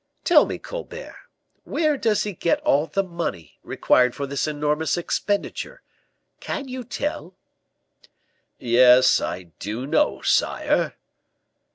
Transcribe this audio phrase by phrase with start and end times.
[0.23, 1.15] Tell me, Colbert,
[1.63, 5.83] where does he get all the money required for this enormous expenditure,
[6.39, 7.35] can you tell?"
[8.57, 10.95] "Yes, I do know, sire."